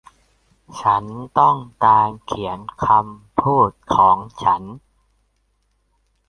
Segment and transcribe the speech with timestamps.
[0.79, 1.03] ฉัน
[1.39, 4.63] ต้องการเขียนคำพูดของฉัน